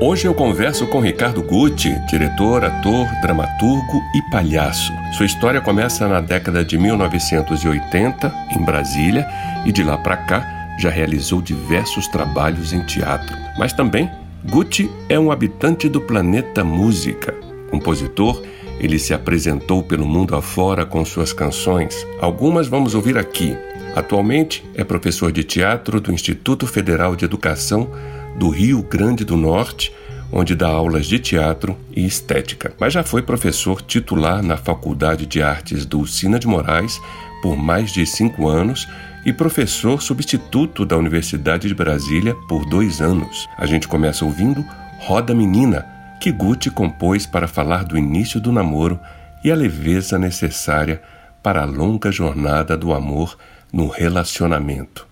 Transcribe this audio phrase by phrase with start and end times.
[0.00, 4.92] Hoje eu converso com Ricardo Gucci, diretor, ator, dramaturgo e palhaço.
[5.16, 9.26] Sua história começa na década de 1980, em Brasília,
[9.66, 13.36] e de lá para cá já realizou diversos trabalhos em teatro.
[13.58, 14.08] Mas também,
[14.44, 17.34] Gucci é um habitante do planeta música.
[17.68, 18.40] Compositor,
[18.78, 22.06] ele se apresentou pelo mundo afora com suas canções.
[22.20, 23.56] Algumas vamos ouvir aqui.
[23.96, 27.90] Atualmente é professor de teatro do Instituto Federal de Educação
[28.38, 29.92] do Rio Grande do Norte,
[30.32, 32.72] onde dá aulas de teatro e estética.
[32.78, 37.00] Mas já foi professor titular na Faculdade de Artes do Sina de Moraes
[37.42, 38.88] por mais de cinco anos
[39.24, 43.46] e professor substituto da Universidade de Brasília por dois anos.
[43.56, 44.64] A gente começa ouvindo
[45.00, 45.86] Roda Menina,
[46.20, 48.98] que Gucci compôs para falar do início do namoro
[49.44, 51.00] e a leveza necessária
[51.42, 53.36] para a longa jornada do amor
[53.72, 55.07] no relacionamento.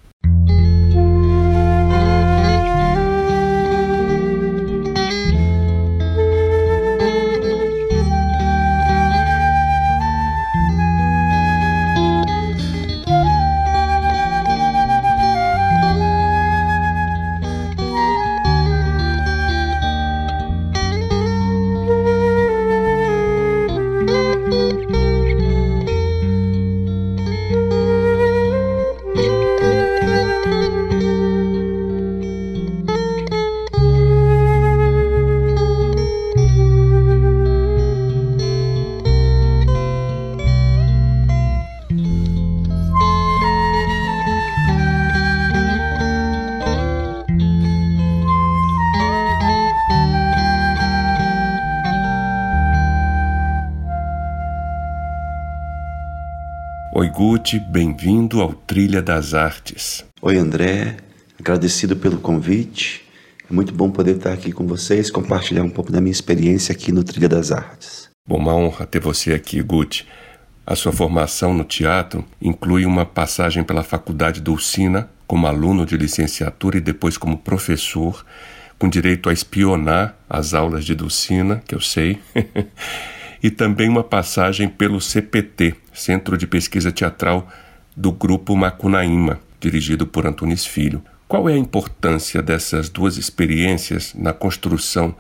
[57.47, 60.05] Gucci, bem-vindo ao Trilha das Artes.
[60.21, 60.97] Oi André,
[61.39, 63.05] agradecido pelo convite.
[63.49, 66.91] É muito bom poder estar aqui com vocês, compartilhar um pouco da minha experiência aqui
[66.91, 68.11] no Trilha das Artes.
[68.29, 70.05] Bom, uma honra ter você aqui, Gucci.
[70.67, 76.79] A sua formação no teatro inclui uma passagem pela Faculdade Dulcina como aluno de licenciatura
[76.79, 78.27] e depois como professor,
[78.77, 82.19] com direito a espionar as aulas de Dulcina, que eu sei.
[83.41, 87.49] e também uma passagem pelo CPT, Centro de Pesquisa Teatral
[87.97, 91.03] do Grupo Macunaíma, dirigido por Antunes Filho.
[91.27, 95.17] Qual é a importância dessas duas experiências na construção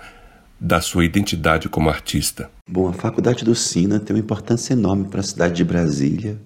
[0.61, 2.51] da sua identidade como artista?
[2.69, 6.39] Bom, a Faculdade do Sina tem uma importância enorme para a cidade de Brasília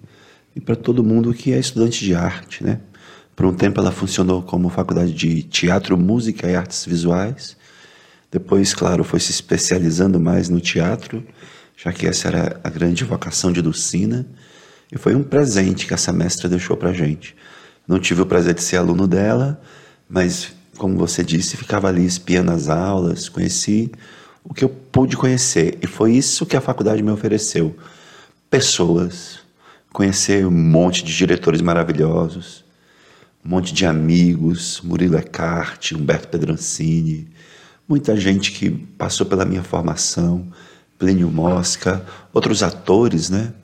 [0.54, 2.80] e para todo mundo que é estudante de arte, né?
[3.34, 7.56] Por um tempo ela funcionou como faculdade de teatro, música e artes visuais.
[8.30, 11.26] Depois, claro, foi se especializando mais no teatro
[11.82, 14.26] já que essa era a grande vocação de Dulcina,
[14.92, 17.34] e foi um presente que essa mestra deixou para gente.
[17.88, 19.58] Não tive o prazer de ser aluno dela,
[20.08, 23.90] mas, como você disse, ficava ali espiando as aulas, conheci
[24.44, 27.74] o que eu pude conhecer, e foi isso que a faculdade me ofereceu.
[28.50, 29.38] Pessoas,
[29.90, 32.62] conhecer um monte de diretores maravilhosos,
[33.42, 37.28] um monte de amigos, Murilo Eckhart, Humberto Pedrancini,
[37.88, 40.46] muita gente que passou pela minha formação,
[41.00, 43.54] Plínio Mosca, outros atores, né?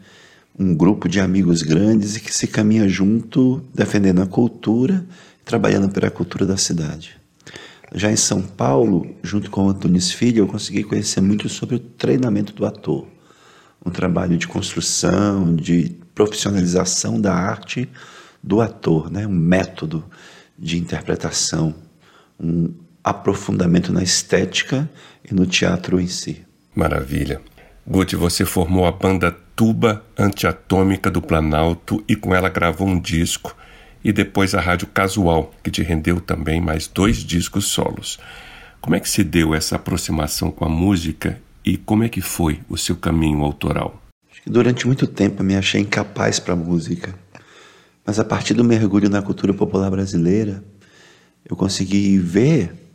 [0.58, 5.06] Um grupo de amigos grandes e que se caminha junto, defendendo a cultura,
[5.44, 7.14] trabalhando pela cultura da cidade.
[7.94, 11.78] Já em São Paulo, junto com o Antunes Filho, eu consegui conhecer muito sobre o
[11.78, 13.06] treinamento do ator.
[13.84, 17.86] Um trabalho de construção, de profissionalização da arte
[18.42, 19.26] do ator, né?
[19.26, 20.02] um método
[20.58, 21.75] de interpretação,
[22.41, 22.72] um
[23.04, 24.91] aprofundamento na estética
[25.22, 26.45] e no teatro em si.
[26.76, 27.41] Maravilha.
[27.88, 33.56] Guti, você formou a banda Tuba Antiatômica do Planalto e com ela gravou um disco
[34.05, 38.19] e depois a Rádio Casual, que te rendeu também mais dois discos solos.
[38.78, 42.61] Como é que se deu essa aproximação com a música e como é que foi
[42.69, 44.02] o seu caminho autoral?
[44.46, 47.14] Durante muito tempo me achei incapaz para música,
[48.05, 50.62] mas a partir do mergulho na cultura popular brasileira,
[51.49, 52.86] eu consegui ver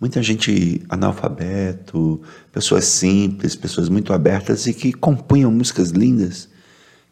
[0.00, 2.20] muita gente analfabeto,
[2.52, 6.48] pessoas simples, pessoas muito abertas e que compunham músicas lindas,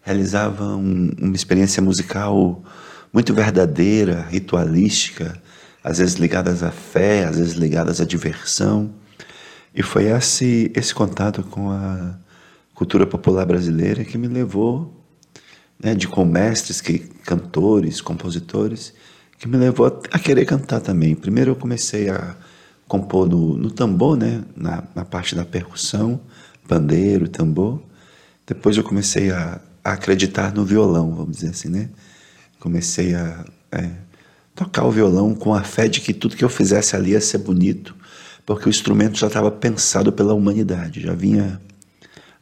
[0.00, 0.80] realizavam
[1.20, 2.62] uma experiência musical
[3.12, 5.40] muito verdadeira, ritualística,
[5.84, 8.94] às vezes ligadas à fé, às vezes ligadas à diversão.
[9.74, 12.16] E foi esse, esse contato com a,
[12.78, 14.94] cultura popular brasileira que me levou,
[15.82, 18.94] né, de com mestres, que, cantores, compositores,
[19.36, 21.16] que me levou a, a, querer cantar também.
[21.16, 22.36] Primeiro eu comecei a
[22.88, 26.18] compor no, no tambor, né, na, na, parte da percussão,
[26.66, 27.80] pandeiro, tambor.
[28.46, 31.90] Depois eu comecei a, a acreditar no violão, vamos dizer assim, né?
[32.58, 33.90] Comecei a é,
[34.54, 37.38] tocar o violão com a fé de que tudo que eu fizesse ali ia ser
[37.38, 37.94] bonito,
[38.46, 41.60] porque o instrumento já estava pensado pela humanidade, já vinha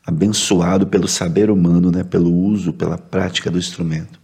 [0.07, 4.21] abençoado pelo saber humano, né, pelo uso, pela prática do instrumento.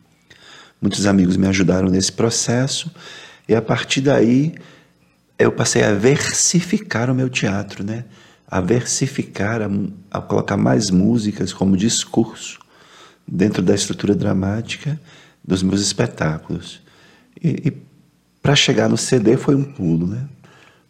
[0.80, 2.90] Muitos amigos me ajudaram nesse processo
[3.48, 4.54] e a partir daí
[5.42, 8.04] eu passei a versificar o meu teatro, né?
[8.46, 9.68] A versificar, a,
[10.10, 12.60] a colocar mais músicas como discurso
[13.26, 15.00] dentro da estrutura dramática
[15.44, 16.80] dos meus espetáculos.
[17.42, 17.72] E, e
[18.42, 20.26] para chegar no CD foi um pulo, né?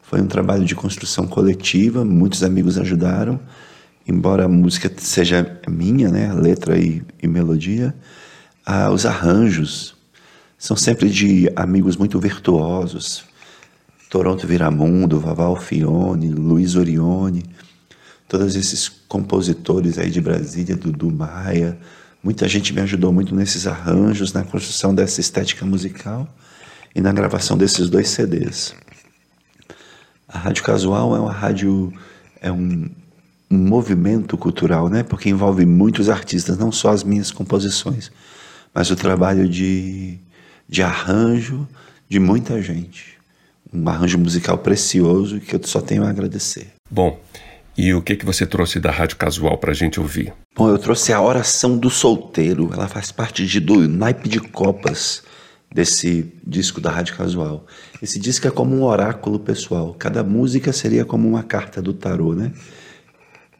[0.00, 3.40] Foi um trabalho de construção coletiva, muitos amigos ajudaram,
[4.06, 6.32] embora a música seja minha, né?
[6.32, 7.94] Letra e, e melodia,
[8.64, 9.94] ah, os arranjos
[10.58, 13.24] são sempre de amigos muito virtuosos.
[14.12, 17.46] Toronto Viramundo, Vaval Fione, Luiz Orione,
[18.28, 21.78] todos esses compositores aí de Brasília, Dudu Maia,
[22.22, 26.28] Muita gente me ajudou muito nesses arranjos, na construção dessa estética musical
[26.94, 28.76] e na gravação desses dois CDs.
[30.28, 31.92] A Rádio Casual é uma rádio,
[32.40, 32.88] é um,
[33.50, 35.02] um movimento cultural, né?
[35.02, 38.12] Porque envolve muitos artistas, não só as minhas composições,
[38.72, 40.16] mas o trabalho de,
[40.68, 41.66] de arranjo
[42.08, 43.11] de muita gente.
[43.72, 46.68] Um arranjo musical precioso que eu só tenho a agradecer.
[46.90, 47.18] Bom,
[47.76, 50.34] e o que, que você trouxe da Rádio Casual para a gente ouvir?
[50.54, 52.70] Bom, eu trouxe a Oração do Solteiro.
[52.72, 55.22] Ela faz parte de, do naipe de copas
[55.74, 57.66] desse disco da Rádio Casual.
[58.02, 59.94] Esse disco é como um oráculo pessoal.
[59.94, 62.52] Cada música seria como uma carta do tarô, né?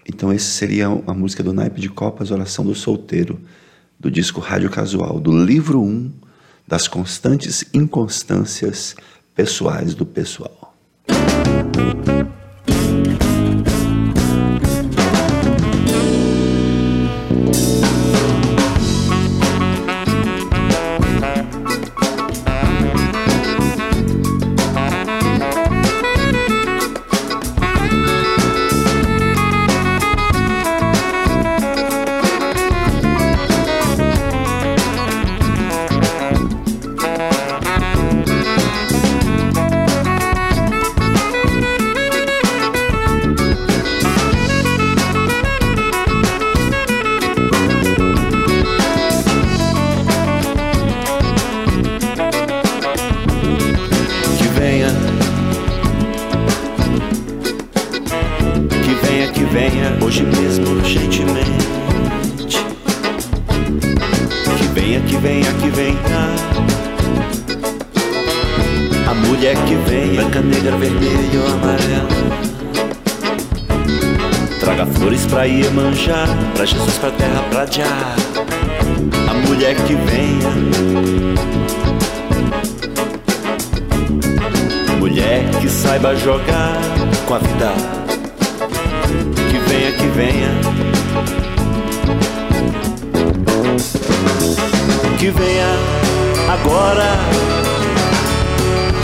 [0.06, 3.40] Então esse seria a música do naipe de copas, Oração do Solteiro,
[3.98, 6.12] do disco Rádio Casual, do livro 1 um,
[6.66, 8.94] das constantes inconstâncias
[9.34, 10.74] pessoais do pessoal.
[76.54, 77.86] Pra Jesus, pra terra, pra já.
[79.30, 80.50] A mulher que venha.
[84.98, 86.78] Mulher que saiba jogar
[87.26, 87.72] com a vida.
[89.50, 90.50] Que venha, que venha.
[95.18, 95.76] Que venha
[96.52, 97.16] agora.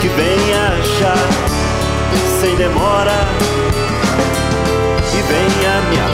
[0.01, 1.15] Que venha já,
[2.39, 3.27] sem demora.
[5.11, 6.08] E venha me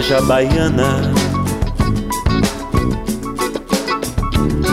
[0.00, 0.02] amar.
[0.02, 1.12] seja baiana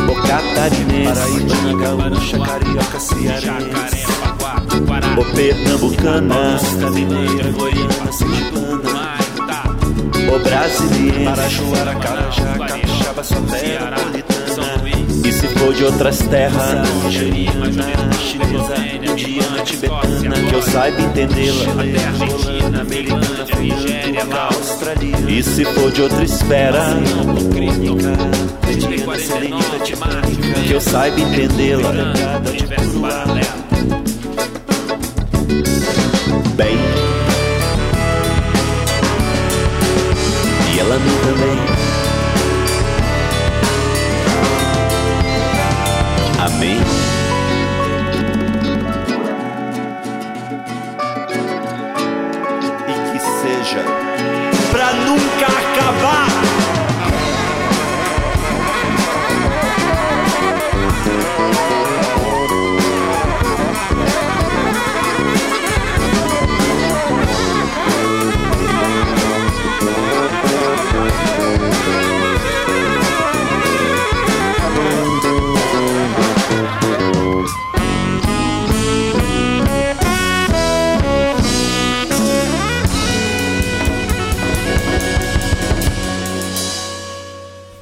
[0.07, 4.07] ou catarinense, paraibana, gaúcha, carioca, cearense.
[5.17, 6.59] Ou pernambucana,
[6.93, 9.17] mineira, goiana, sergipana
[10.43, 14.26] brasiliense, parajuara, carajá, capixaba, soteropolitana
[15.27, 22.81] e se for de outras terras, nigeriana, chinesa, indiana, tibetana, que eu saiba entendê-la, argentina,
[22.81, 26.93] americana, africana, australiana, e se for de outra esfera,
[29.17, 31.91] selenita, temática, que eu saiba entendê-la,
[36.55, 36.77] bem,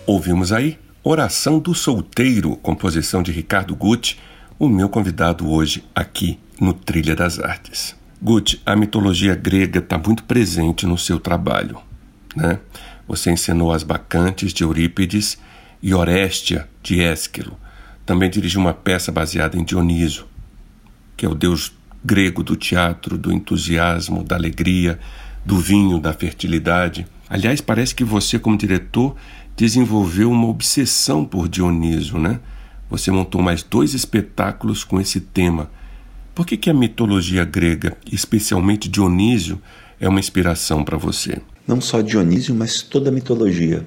[0.08, 4.18] Ouvimos aí Oração do Solteiro, composição de Ricardo Gucci,
[4.60, 7.96] o meu convidado hoje aqui no Trilha das Artes.
[8.22, 11.80] Gucci, a mitologia grega está muito presente no seu trabalho.
[12.36, 12.60] Né?
[13.08, 15.40] Você ensinou as Bacantes de Eurípides
[15.82, 17.58] e Orestia de Ésquilo.
[18.06, 20.28] Também dirigiu uma peça baseada em Dioniso,
[21.18, 25.00] que é o deus grego do teatro, do entusiasmo, da alegria,
[25.44, 27.08] do vinho, da fertilidade.
[27.28, 29.16] Aliás, parece que você, como diretor,
[29.56, 32.40] desenvolveu uma obsessão por Dioniso, né?
[32.90, 35.70] Você montou mais dois espetáculos com esse tema.
[36.34, 39.60] Por que, que a mitologia grega, especialmente Dionísio,
[40.00, 41.42] é uma inspiração para você?
[41.68, 43.84] Não só Dionísio, mas toda a mitologia.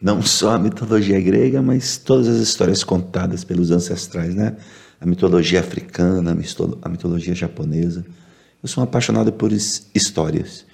[0.00, 4.56] Não só a mitologia grega, mas todas as histórias contadas pelos ancestrais, né?
[5.00, 6.36] A mitologia africana,
[6.82, 8.04] a mitologia japonesa.
[8.62, 10.64] Eu sou apaixonado por histórias.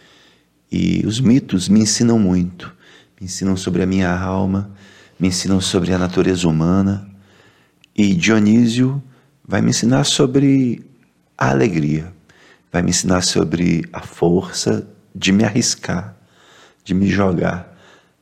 [0.70, 2.74] E os mitos me ensinam muito
[3.20, 4.70] me ensinam sobre a minha alma,
[5.18, 7.08] me ensinam sobre a natureza humana.
[7.96, 9.02] E Dionísio
[9.46, 10.84] vai me ensinar sobre
[11.38, 12.12] a alegria,
[12.72, 16.16] vai me ensinar sobre a força de me arriscar,
[16.84, 17.72] de me jogar,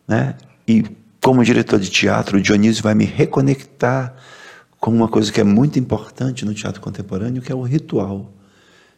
[0.06, 0.36] né?
[0.68, 0.84] E
[1.22, 4.14] como diretor de teatro, Dionísio vai me reconectar
[4.78, 8.32] com uma coisa que é muito importante no teatro contemporâneo, que é o ritual,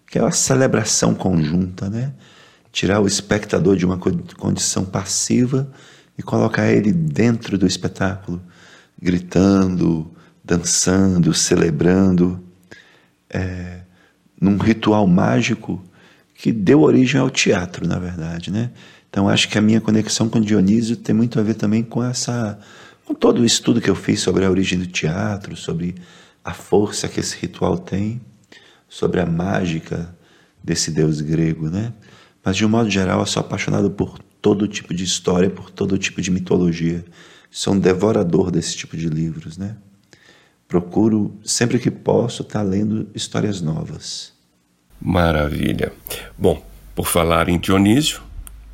[0.06, 2.14] que é a celebração conjunta, né?
[2.74, 5.70] Tirar o espectador de uma condição passiva
[6.18, 8.42] e colocar ele dentro do espetáculo,
[9.00, 10.10] gritando,
[10.44, 12.42] dançando, celebrando,
[13.30, 13.82] é,
[14.40, 15.84] num ritual mágico
[16.34, 18.72] que deu origem ao teatro, na verdade, né?
[19.08, 22.58] Então acho que a minha conexão com Dionísio tem muito a ver também com essa,
[23.04, 25.94] com todo o estudo que eu fiz sobre a origem do teatro, sobre
[26.44, 28.20] a força que esse ritual tem,
[28.88, 30.12] sobre a mágica
[30.62, 31.92] desse deus grego, né?
[32.44, 35.96] Mas de um modo geral, eu sou apaixonado por todo tipo de história, por todo
[35.96, 37.02] tipo de mitologia.
[37.50, 39.76] Sou um devorador desse tipo de livros, né?
[40.68, 44.32] Procuro, sempre que posso, estar tá lendo histórias novas.
[45.00, 45.92] Maravilha.
[46.36, 46.62] Bom,
[46.94, 48.20] por falar em Dionísio,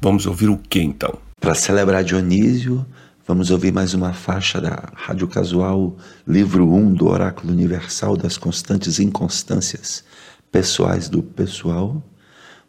[0.00, 1.19] vamos ouvir o que então?
[1.41, 2.85] Para celebrar Dionísio,
[3.27, 5.97] vamos ouvir mais uma faixa da Rádio Casual,
[6.27, 10.05] livro 1 do Oráculo Universal das Constantes Inconstâncias
[10.50, 12.03] Pessoais do Pessoal.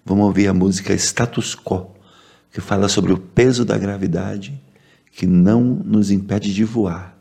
[0.06, 1.96] Vamos ouvir a música Status Quo,
[2.52, 4.60] que fala sobre o peso da gravidade
[5.12, 7.16] que não nos impede de voar.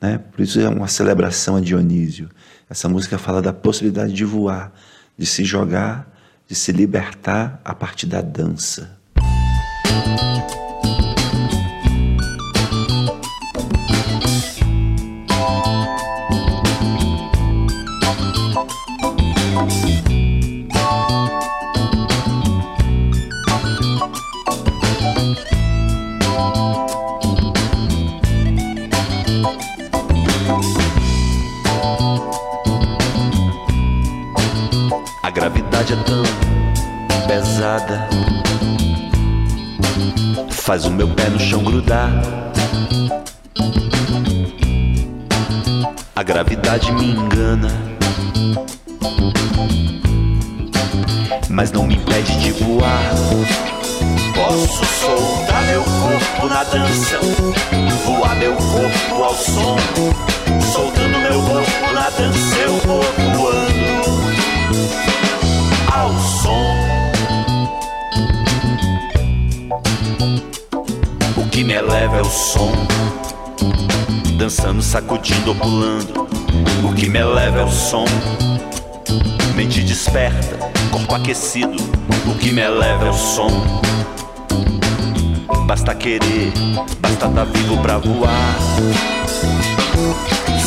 [0.00, 0.18] Né?
[0.18, 2.28] Por isso é uma celebração a Dionísio.
[2.68, 4.72] Essa música fala da possibilidade de voar,
[5.16, 6.12] de se jogar,
[6.48, 8.98] de se libertar a partir da dança.
[40.72, 42.10] Faz o meu pé no chão grudar.
[46.16, 47.68] A gravidade me engana.
[51.50, 53.02] Mas não me impede de voar.
[54.34, 57.18] Posso soltar meu corpo na dança,
[58.06, 59.76] voar meu corpo ao som,
[60.72, 63.02] soltando meu corpo na dança, eu vou
[63.36, 64.22] voando
[65.92, 66.81] ao som.
[71.52, 72.72] Que me eleva é o som,
[74.38, 76.26] dançando, sacudindo pulando.
[76.82, 78.06] O que me eleva é o som,
[79.54, 80.56] mente desperta,
[80.90, 81.76] corpo aquecido.
[82.26, 83.50] O que me eleva é o som.
[85.66, 86.52] Basta querer,
[87.00, 88.56] basta estar tá vivo pra voar.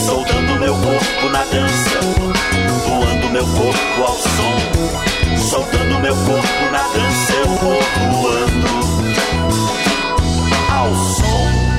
[0.06, 2.00] Soltando meu corpo na dança,
[2.86, 5.06] voando meu corpo ao som
[5.50, 7.80] soltando meu corpo na dança, eu vou
[8.12, 8.64] voando
[10.86, 11.75] ao som.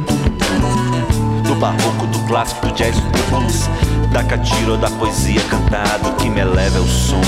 [0.00, 0.20] Do.
[1.42, 3.68] Do barroco, do clássico, do jazz, do blues,
[4.12, 7.20] da catira ou da poesia cantada, que me eleva é o som.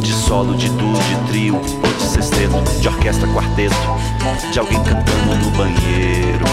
[0.00, 3.74] De solo, de duo, de trio, ou de sexteto, de orquestra, quarteto,
[4.52, 6.44] de alguém cantando no banheiro.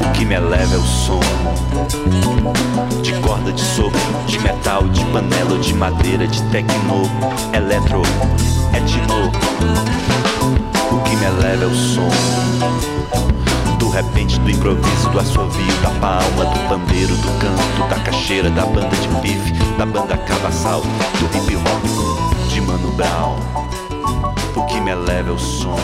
[0.00, 1.20] O que me eleva é o som
[3.02, 7.08] De corda, de sopro, de metal, de panela, de madeira, de tecno,
[7.54, 8.02] eletro,
[8.74, 9.30] etno
[10.90, 12.08] O que me eleva é o som.
[13.78, 18.64] Do repente, do improviso, do assovio, da palma, do pandeiro, do canto, da caixeira, da
[18.64, 23.36] banda de pife, da banda cavassal, do hip hop, de Mano Brown.
[24.56, 25.76] O que me eleva é o som.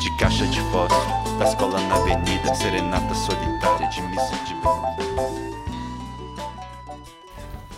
[0.00, 4.50] De caixa de fósforo da escola na avenida, serenata solitária de missa de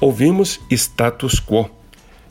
[0.01, 1.71] Ouvimos Status Quo,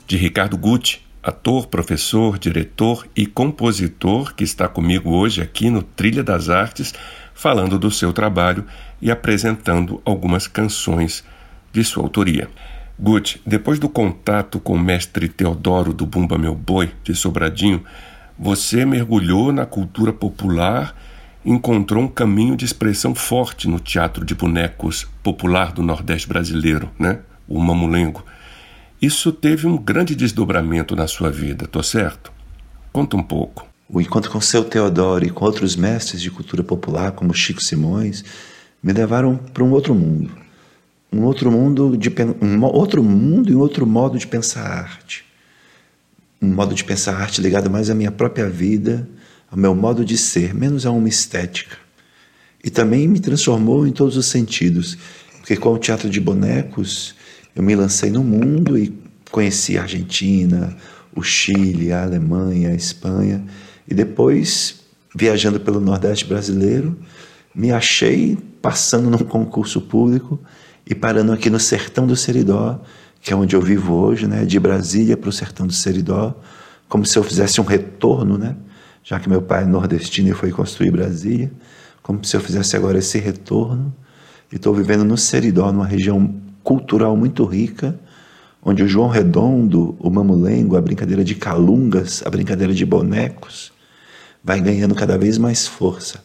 [0.05, 6.23] de Ricardo Gucci, ator, professor, diretor e compositor que está comigo hoje aqui no Trilha
[6.23, 6.93] das Artes,
[7.33, 8.65] falando do seu trabalho
[9.01, 11.23] e apresentando algumas canções
[11.71, 12.49] de sua autoria.
[12.99, 17.83] Gucci, depois do contato com o mestre Teodoro do Bumba Meu Boi, de Sobradinho,
[18.37, 20.95] você mergulhou na cultura popular
[21.45, 27.19] encontrou um caminho de expressão forte no teatro de bonecos popular do Nordeste brasileiro, né?
[27.47, 28.23] o mamulengo.
[29.01, 32.31] Isso teve um grande desdobramento na sua vida, tô certo?
[32.93, 33.67] Conta um pouco.
[33.89, 38.23] O encontro com seu Teodoro e com outros mestres de cultura popular, como Chico Simões,
[38.81, 40.29] me levaram para um outro mundo.
[41.11, 45.25] Um outro mundo de um outro mundo e um outro modo de pensar arte.
[46.39, 49.09] Um modo de pensar arte ligado mais à minha própria vida,
[49.49, 51.75] ao meu modo de ser, menos a uma estética.
[52.63, 54.95] E também me transformou em todos os sentidos,
[55.39, 57.15] porque com o teatro de bonecos
[57.55, 58.97] eu me lancei no mundo e
[59.29, 60.75] conheci a Argentina,
[61.15, 63.43] o Chile, a Alemanha, a Espanha,
[63.87, 64.81] e depois,
[65.15, 66.97] viajando pelo Nordeste brasileiro,
[67.53, 70.39] me achei passando num concurso público
[70.85, 72.81] e parando aqui no sertão do Seridó,
[73.21, 76.35] que é onde eu vivo hoje, né, de Brasília para o sertão do Seridó,
[76.87, 78.55] como se eu fizesse um retorno, né?
[79.03, 81.51] já que meu pai é nordestino e foi construir Brasília,
[82.01, 83.93] como se eu fizesse agora esse retorno.
[84.51, 87.99] E estou vivendo no Seridó, numa região cultural muito rica,
[88.63, 93.71] onde o João Redondo, o mamulengo, a brincadeira de calungas, a brincadeira de bonecos,
[94.43, 96.23] vai ganhando cada vez mais força.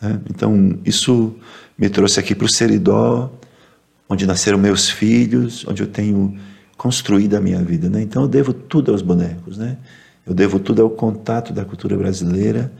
[0.00, 0.20] Né?
[0.30, 1.34] Então, isso
[1.76, 3.32] me trouxe aqui para o Seridó,
[4.08, 6.36] onde nasceram meus filhos, onde eu tenho
[6.76, 7.88] construído a minha vida.
[7.88, 8.02] Né?
[8.02, 9.58] Então, eu devo tudo aos bonecos.
[9.58, 9.78] Né?
[10.26, 12.72] Eu devo tudo ao contato da cultura brasileira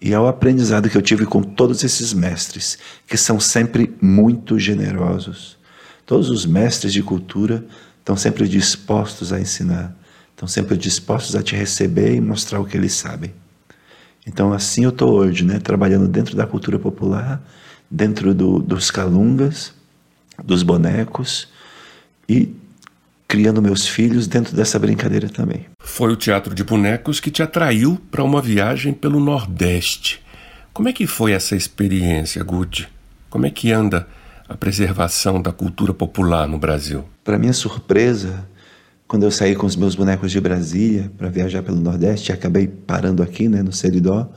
[0.00, 5.59] e ao aprendizado que eu tive com todos esses mestres, que são sempre muito generosos.
[6.06, 7.64] Todos os mestres de cultura
[7.98, 9.96] estão sempre dispostos a ensinar,
[10.30, 13.32] estão sempre dispostos a te receber e mostrar o que eles sabem.
[14.26, 17.42] Então, assim eu estou hoje, né, trabalhando dentro da cultura popular,
[17.90, 19.72] dentro do, dos calungas,
[20.42, 21.48] dos bonecos
[22.28, 22.54] e
[23.26, 25.66] criando meus filhos dentro dessa brincadeira também.
[25.80, 30.20] Foi o teatro de bonecos que te atraiu para uma viagem pelo Nordeste.
[30.72, 32.88] Como é que foi essa experiência, Gucci?
[33.28, 34.08] Como é que anda
[34.50, 37.04] a preservação da cultura popular no Brasil?
[37.22, 38.44] Para minha surpresa,
[39.06, 43.22] quando eu saí com os meus bonecos de Brasília para viajar pelo Nordeste, acabei parando
[43.22, 44.28] aqui, né, no Seridó,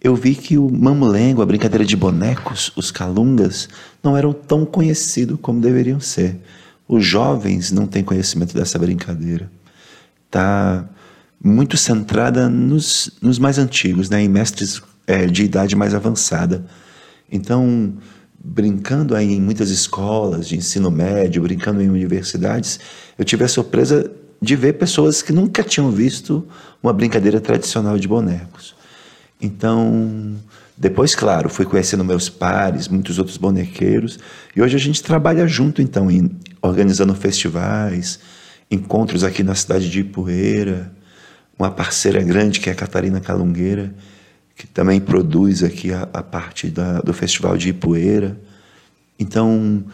[0.00, 3.68] eu vi que o mamulengo, a brincadeira de bonecos, os calungas,
[4.02, 6.40] não eram tão conhecidos como deveriam ser.
[6.88, 9.48] Os jovens não têm conhecimento dessa brincadeira.
[10.26, 10.88] Está
[11.42, 16.66] muito centrada nos, nos mais antigos, né, em mestres é, de idade mais avançada.
[17.30, 17.94] Então,
[18.44, 22.78] brincando aí em muitas escolas de ensino médio, brincando em universidades,
[23.18, 26.46] eu tive a surpresa de ver pessoas que nunca tinham visto
[26.82, 28.74] uma brincadeira tradicional de bonecos.
[29.40, 30.36] Então,
[30.76, 34.18] depois, claro, fui conhecendo meus pares, muitos outros bonequeiros,
[34.54, 36.30] e hoje a gente trabalha junto, então, em,
[36.60, 38.20] organizando festivais,
[38.70, 40.92] encontros aqui na cidade de Ipueira,
[41.58, 43.94] uma parceira grande que é a Catarina Calungueira,
[44.54, 48.38] que também produz aqui a, a parte da, do Festival de Ipueira.
[49.18, 49.84] Então,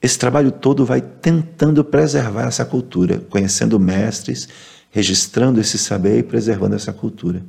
[0.00, 4.48] esse trabalho todo vai tentando preservar essa cultura, conhecendo mestres,
[4.90, 7.42] registrando esse saber e preservando essa cultura.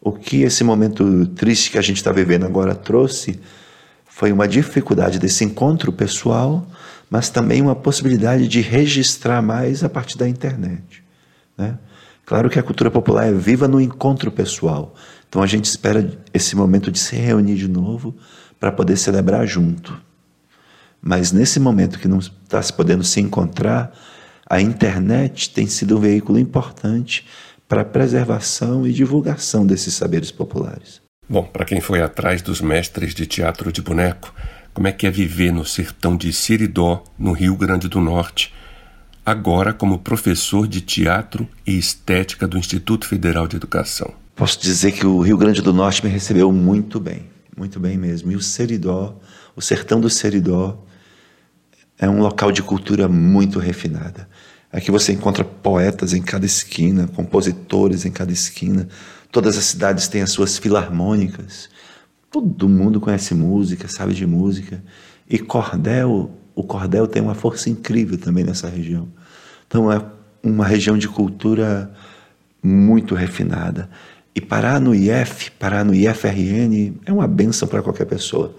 [0.00, 3.40] O que esse momento triste que a gente está vivendo agora trouxe
[4.06, 6.66] foi uma dificuldade desse encontro pessoal,
[7.08, 11.04] mas também uma possibilidade de registrar mais a partir da internet.
[11.56, 11.78] Né?
[12.26, 14.94] Claro que a cultura popular é viva no encontro pessoal,
[15.28, 18.16] então a gente espera esse momento de se reunir de novo
[18.58, 20.00] para poder celebrar junto.
[21.00, 23.92] Mas nesse momento que não está se podendo se encontrar,
[24.48, 27.26] a internet tem sido um veículo importante
[27.68, 31.02] para a preservação e divulgação desses saberes populares.
[31.28, 34.34] Bom, para quem foi atrás dos mestres de teatro de boneco,
[34.72, 38.54] como é que é viver no sertão de Siridó, no Rio Grande do Norte,
[39.26, 44.14] agora como professor de teatro e estética do Instituto Federal de Educação?
[44.38, 48.32] Posso dizer que o Rio Grande do Norte me recebeu muito bem, muito bem mesmo.
[48.32, 49.18] E o Seridó,
[49.54, 50.82] o sertão do Seridó,
[51.98, 54.28] é um local de cultura muito refinada.
[54.72, 58.88] Aqui você encontra poetas em cada esquina, compositores em cada esquina,
[59.30, 61.68] Todas as cidades têm as suas filarmônicas.
[62.30, 64.82] Todo mundo conhece música, sabe de música.
[65.28, 69.08] E cordel, o cordel tem uma força incrível também nessa região.
[69.66, 70.02] Então é
[70.42, 71.92] uma região de cultura
[72.62, 73.90] muito refinada.
[74.38, 78.54] E parar no IF, parar no IFRN é uma benção para qualquer pessoa.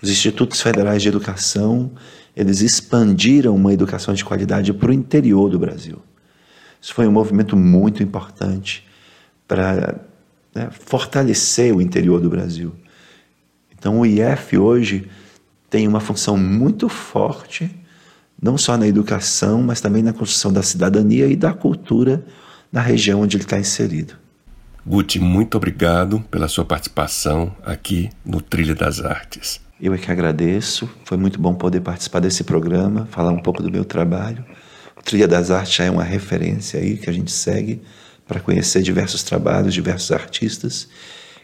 [0.00, 1.90] Os institutos federais de educação,
[2.36, 6.00] eles expandiram uma educação de qualidade para o interior do Brasil.
[6.80, 8.86] Isso foi um movimento muito importante
[9.48, 10.02] para
[10.54, 12.72] né, fortalecer o interior do Brasil.
[13.76, 15.10] Então, o IF hoje
[15.68, 17.68] tem uma função muito forte,
[18.40, 22.24] não só na educação, mas também na construção da cidadania e da cultura
[22.70, 24.22] na região onde ele está inserido.
[24.86, 29.58] Guti, muito obrigado pela sua participação aqui no Trilha das Artes.
[29.80, 33.72] Eu é que agradeço, foi muito bom poder participar desse programa, falar um pouco do
[33.72, 34.44] meu trabalho.
[34.94, 37.80] O Trilha das Artes já é uma referência aí que a gente segue
[38.28, 40.86] para conhecer diversos trabalhos, diversos artistas.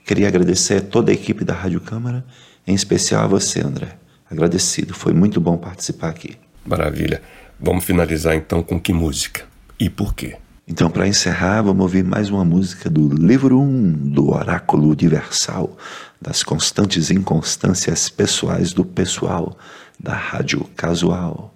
[0.05, 2.23] Queria agradecer a toda a equipe da Rádio Câmara,
[2.67, 3.97] em especial a você, André.
[4.31, 6.37] Agradecido, foi muito bom participar aqui.
[6.65, 7.23] Maravilha.
[7.59, 9.45] Vamos finalizar então com que música?
[9.79, 10.37] E por quê?
[10.73, 15.77] Então, para encerrar, vamos ouvir mais uma música do livro 1 do Oráculo Universal,
[16.23, 19.59] das constantes inconstâncias pessoais do pessoal,
[19.99, 21.53] da Rádio Casual.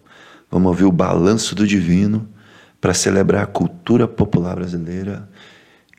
[0.50, 2.28] Vamos ouvir o Balanço do Divino,
[2.80, 5.28] para celebrar a cultura popular brasileira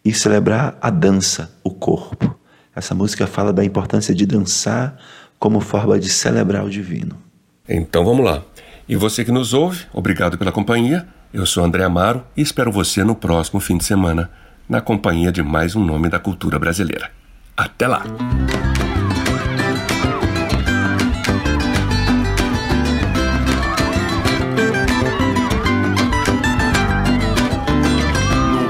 [0.03, 2.37] e celebrar a dança, o corpo.
[2.75, 4.97] Essa música fala da importância de dançar
[5.39, 7.17] como forma de celebrar o divino.
[7.67, 8.43] Então vamos lá.
[8.89, 11.07] E você que nos ouve, obrigado pela companhia.
[11.35, 14.31] Eu sou André Amaro e espero você no próximo fim de semana,
[14.69, 17.11] na companhia de mais um nome da cultura brasileira.
[17.57, 18.03] Até lá!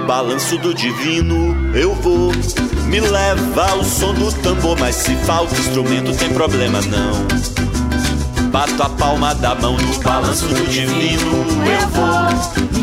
[0.07, 2.31] balanço do divino eu vou.
[2.87, 7.45] Me leva o som do tambor, mas se falta instrumento tem problema não.
[8.49, 12.14] Bato a palma da mão no balanço do divino eu vou.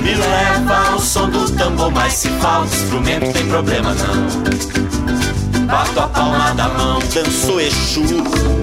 [0.03, 5.67] Me leva o som do tambor, mas se falta instrumento tem problema não.
[5.67, 8.03] Bato a palma da mão, dançou Exu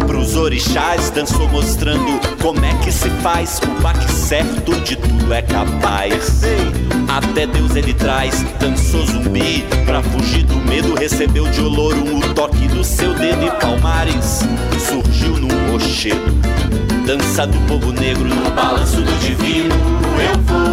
[0.05, 3.59] pros orixás, dançou mostrando como é que se faz.
[3.63, 6.41] O baque certo de tudo é capaz.
[7.09, 12.67] Até Deus ele traz, dançou zumbi Pra fugir do medo recebeu de Olorum O toque
[12.67, 14.41] do seu dedo e Palmares
[14.77, 16.31] Surgiu no rochedo
[17.07, 19.75] Dança do povo negro no balanço do divino
[20.21, 20.68] Eu vou,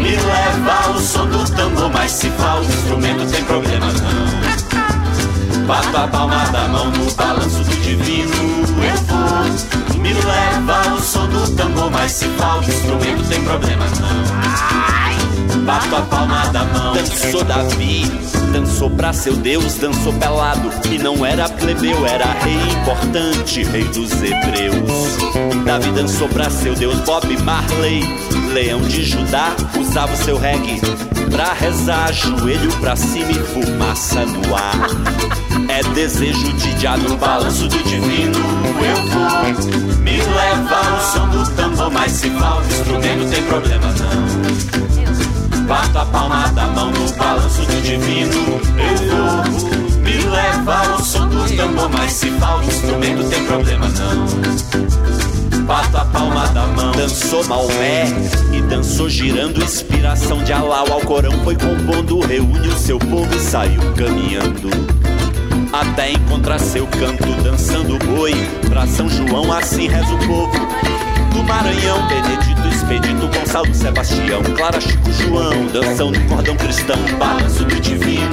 [0.00, 5.66] me leva o som do tambor Mas se falta instrumento tem problema não.
[5.66, 8.34] Bato a palma da mão no balanço do divino
[8.82, 15.09] Eu vou, me leva o som do tambor Mas se falta instrumento tem problema não
[15.70, 16.94] bato a palma da mão.
[16.94, 18.02] Dançou Davi,
[18.52, 20.68] dançou pra seu Deus, dançou pelado.
[20.90, 25.16] E não era plebeu, era rei importante, rei dos hebreus.
[25.64, 28.02] Davi dançou pra seu Deus, Bob Marley,
[28.52, 30.80] leão de Judá, usava o seu reggae
[31.30, 34.88] pra rezar, joelho pra cima e fumaça no ar.
[35.68, 38.40] É desejo de já no balanço do divino.
[38.82, 44.99] Eu vou me levar o som do tambor, mas se falta instrumento tem problema não.
[45.70, 48.60] Bato a palma da mão no balanço do divino.
[48.76, 55.62] Eu vou me leva o som do tambor, mas se falta instrumento tem problema não.
[55.66, 58.06] Bato a palma da mão, dançou Maomé
[58.52, 60.82] e dançou girando inspiração de Alá.
[60.82, 64.70] O Alcorão foi compondo, reúne o seu povo e saiu caminhando
[65.72, 68.32] até encontrar seu canto dançando boi.
[68.68, 75.12] Pra São João assim reza o povo do Maranhão, Benedito Expedito, Gonçalo Sebastião, Clara Chico
[75.12, 78.30] João, dançando no cordão cristão, balanço do divino.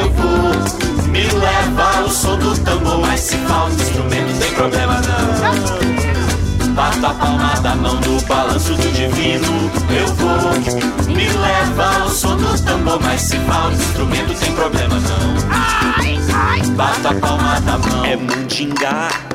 [0.00, 6.74] Eu vou, me leva o som do tambor, mas se falta instrumento tem problema não.
[6.74, 9.70] Bato a palma da mão no balanço do divino.
[9.90, 16.74] Eu vou, me leva o som do tambor, mas se falta instrumento tem problema não.
[16.74, 18.04] Bato a palma da mão.
[18.04, 19.27] É mundingar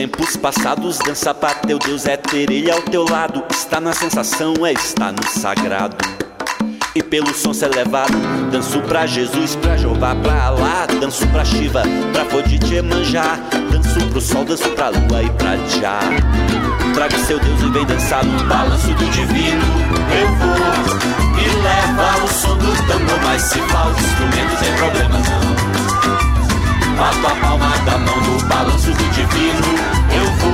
[0.00, 3.44] tempos passados, dança para teu Deus é ter ele ao teu lado.
[3.50, 5.94] Está na sensação, é estar no sagrado.
[6.94, 8.14] e pelo som ser levado.
[8.50, 10.86] Danço pra Jesus, pra Jeová, pra Alá.
[10.98, 11.82] Danço pra Shiva,
[12.14, 13.38] pra Fodite manjar.
[13.70, 16.00] Danço pro sol, danço pra lua e pra Já.
[16.94, 19.62] Traga seu Deus e vem dançar no balanço do divino.
[20.18, 20.56] Eu vou
[21.36, 26.39] e leva o som do tambor, mas se falta instrumento, sem problema não.
[26.96, 29.68] Bato a palma da mão no balanço do divino.
[30.12, 30.52] Eu vou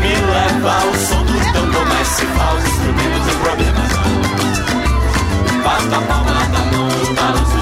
[0.00, 4.16] me leva o som do tambor, mas se falta instrumento, sem problema não.
[5.62, 7.55] Bato a palma da mão no balanço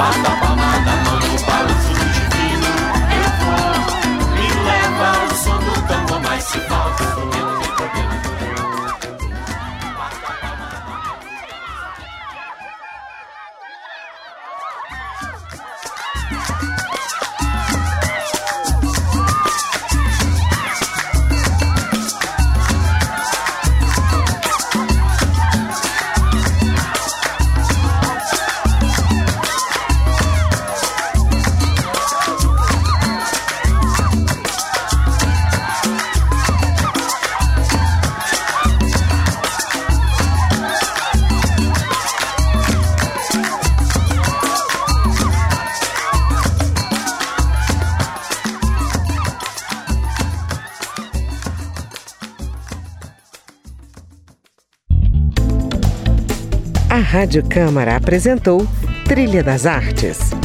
[0.00, 0.40] não.
[0.40, 0.49] Bato
[57.20, 58.66] Rádio Câmara apresentou
[59.04, 60.39] Trilha das Artes.